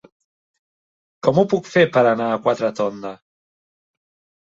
Com 1.27 1.39
ho 1.39 1.45
puc 1.53 1.71
fer 1.75 1.85
per 1.99 2.05
anar 2.15 2.33
a 2.33 2.43
Quatretonda? 2.49 3.17